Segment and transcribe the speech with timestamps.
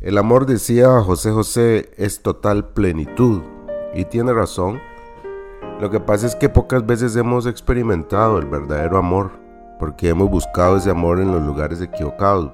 [0.00, 3.42] El amor, decía José José, es total plenitud.
[3.92, 4.80] Y tiene razón.
[5.78, 9.32] Lo que pasa es que pocas veces hemos experimentado el verdadero amor,
[9.78, 12.50] porque hemos buscado ese amor en los lugares equivocados.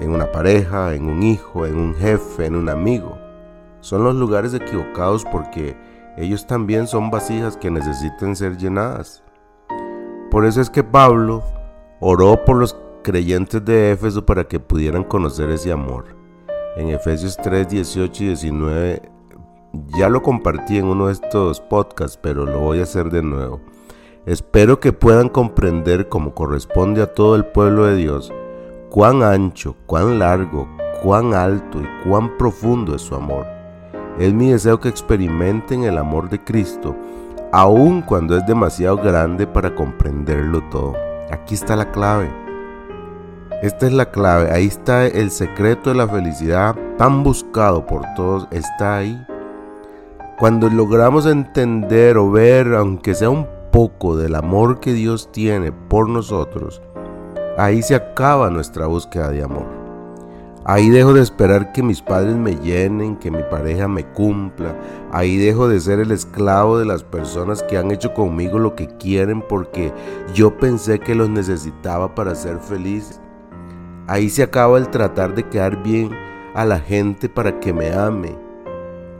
[0.00, 3.16] En una pareja, en un hijo, en un jefe, en un amigo.
[3.80, 5.78] Son los lugares equivocados porque
[6.18, 9.22] ellos también son vasijas que necesitan ser llenadas.
[10.30, 11.42] Por eso es que Pablo
[12.00, 12.76] oró por los
[13.08, 16.14] creyentes de Éfeso para que pudieran conocer ese amor
[16.76, 19.02] en Efesios 3, 18 y 19.
[19.96, 23.62] Ya lo compartí en uno de estos podcasts, pero lo voy a hacer de nuevo.
[24.26, 28.30] Espero que puedan comprender como corresponde a todo el pueblo de Dios
[28.90, 30.68] cuán ancho, cuán largo,
[31.02, 33.46] cuán alto y cuán profundo es su amor.
[34.18, 36.94] Es mi deseo que experimenten el amor de Cristo,
[37.52, 40.94] aun cuando es demasiado grande para comprenderlo todo.
[41.30, 42.47] Aquí está la clave.
[43.60, 48.46] Esta es la clave, ahí está el secreto de la felicidad tan buscado por todos,
[48.52, 49.20] está ahí.
[50.38, 56.08] Cuando logramos entender o ver, aunque sea un poco del amor que Dios tiene por
[56.08, 56.80] nosotros,
[57.56, 59.66] ahí se acaba nuestra búsqueda de amor.
[60.64, 64.76] Ahí dejo de esperar que mis padres me llenen, que mi pareja me cumpla.
[65.10, 68.86] Ahí dejo de ser el esclavo de las personas que han hecho conmigo lo que
[68.86, 69.92] quieren porque
[70.32, 73.18] yo pensé que los necesitaba para ser feliz.
[74.08, 76.08] Ahí se acaba el tratar de quedar bien
[76.54, 78.34] a la gente para que me ame.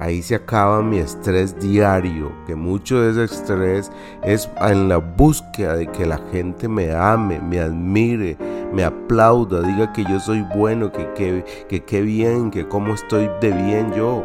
[0.00, 5.76] Ahí se acaba mi estrés diario, que mucho de ese estrés es en la búsqueda
[5.76, 8.38] de que la gente me ame, me admire,
[8.72, 13.52] me aplauda, diga que yo soy bueno, que qué que, bien, que cómo estoy de
[13.52, 14.24] bien yo.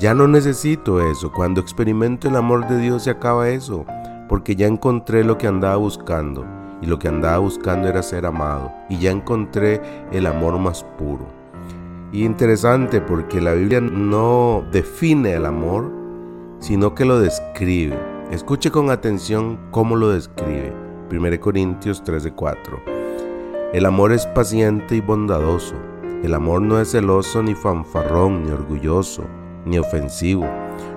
[0.00, 1.30] Ya no necesito eso.
[1.30, 3.86] Cuando experimento el amor de Dios se acaba eso,
[4.28, 8.72] porque ya encontré lo que andaba buscando y lo que andaba buscando era ser amado
[8.88, 9.80] y ya encontré
[10.12, 11.26] el amor más puro.
[12.12, 15.92] Y interesante porque la Biblia no define el amor,
[16.58, 17.96] sino que lo describe.
[18.30, 20.72] Escuche con atención cómo lo describe.
[21.10, 22.80] 1 Corintios 13:4.
[23.72, 25.74] El amor es paciente y bondadoso.
[26.24, 29.24] El amor no es celoso ni fanfarrón, ni orgulloso,
[29.64, 30.46] ni ofensivo.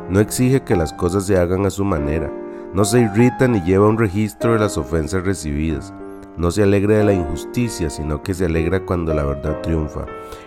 [0.10, 2.32] No exige que las cosas se hagan a su manera
[2.74, 5.94] no se irrita ni lleva un registro de las ofensas recibidas.
[6.38, 10.06] No se alegra de la injusticia, sino que se alegra cuando la verdad triunfa.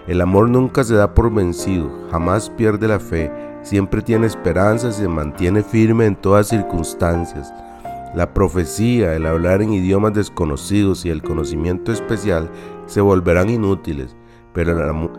[0.09, 3.31] El amor nunca se da por vencido, jamás pierde la fe,
[3.63, 7.55] siempre tiene esperanza y se mantiene firme en todas circunstancias.
[8.17, 12.51] La profecía, el hablar en idiomas desconocidos y el conocimiento especial
[12.87, 14.17] se volverán inútiles,
[14.53, 14.73] pero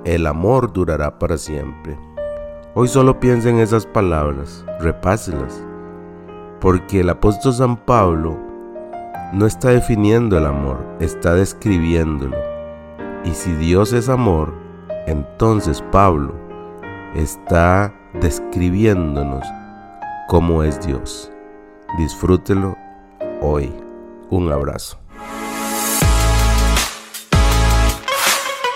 [0.03, 1.97] el amor durará para siempre.
[2.73, 5.66] Hoy solo piensa en esas palabras, repáselas
[6.59, 8.37] porque el apóstol San Pablo
[9.33, 12.37] no está definiendo el amor, está describiéndolo.
[13.23, 14.53] Y si Dios es amor,
[15.05, 16.33] entonces Pablo
[17.15, 19.45] está describiéndonos
[20.27, 21.31] cómo es Dios.
[21.97, 22.77] Disfrútelo
[23.41, 23.73] hoy.
[24.29, 25.06] Un abrazo.